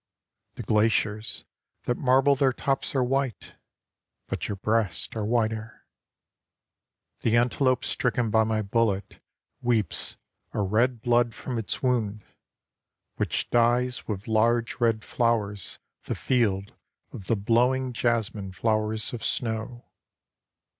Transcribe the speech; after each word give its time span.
The 0.55 0.63
glaciers 0.63 1.45
that 1.83 1.95
marble 1.95 2.35
their 2.35 2.53
tops 2.53 2.95
are 2.95 3.03
white, 3.03 3.53
But 4.25 4.47
your 4.47 4.55
breasts 4.55 5.15
are 5.15 5.23
whiter. 5.23 5.85
The 7.21 7.37
antelope 7.37 7.85
stricken 7.85 8.31
by 8.31 8.43
my 8.43 8.63
bullet 8.63 9.19
Weeps 9.61 10.17
a 10.53 10.61
red 10.63 11.03
blood 11.03 11.35
from 11.35 11.59
its 11.59 11.83
wound 11.83 12.23
Which 13.17 13.51
dyes 13.51 14.07
with 14.07 14.27
large 14.27 14.79
red 14.81 15.03
flowers 15.03 15.77
The 16.05 16.15
field 16.15 16.73
of 17.11 17.27
the 17.27 17.35
blowing 17.35 17.93
jasmine 17.93 18.53
flowers 18.53 19.13
of 19.13 19.23
snow. 19.23 19.85